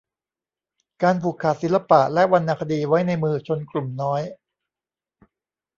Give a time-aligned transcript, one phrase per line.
[1.03, 4.21] การผูกขาดศิลปะและวรรณคดีไว้ในมือชนกลุ่มน้อย